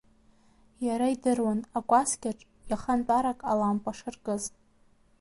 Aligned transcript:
Иара 0.87 1.07
идыруан 1.13 1.59
акәасқьаҿ 1.77 2.39
иахантәарак 2.69 3.39
алампа 3.51 3.91
шаркыз. 3.97 4.43